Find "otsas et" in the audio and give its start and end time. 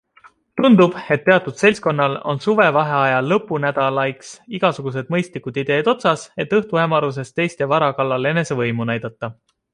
5.95-6.59